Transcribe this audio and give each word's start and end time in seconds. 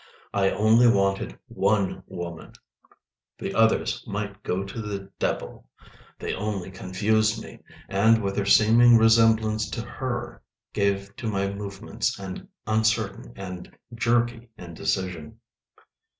I 0.33 0.49
only 0.49 0.87
wanted 0.87 1.37
one 1.47 2.01
woman—the 2.07 3.53
others 3.53 4.03
might 4.07 4.41
go 4.41 4.63
to 4.63 4.81
the 4.81 5.11
devil; 5.19 5.69
they 6.17 6.33
only 6.33 6.71
confused 6.71 7.43
me, 7.43 7.59
and 7.87 8.23
with 8.23 8.33
their 8.35 8.47
seeming 8.47 8.97
resemblance 8.97 9.69
to 9.69 9.83
Her 9.85 10.41
gave 10.73 11.15
to 11.17 11.27
my 11.27 11.53
movements 11.53 12.17
an 12.17 12.47
uncertain 12.65 13.31
and 13.35 13.77
jerky 13.93 14.49
indecision. 14.57 15.37